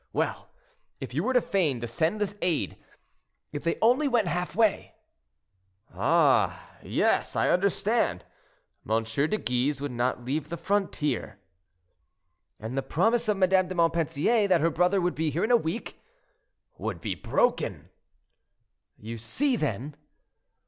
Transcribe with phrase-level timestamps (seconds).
[0.13, 0.49] Well,
[0.99, 4.95] if you were to feign to send this aid—if they only went half way—"
[5.93, 6.71] "Ah!
[6.81, 8.25] yes, I understand;
[8.89, 9.03] M.
[9.03, 11.37] de Guise would not leave the frontier."
[12.59, 15.55] "And the promise of Madame de Montpensier that her brother would be here in a
[15.55, 16.01] week—"
[16.79, 17.89] "Would be broken."
[18.97, 19.93] "You see, then?"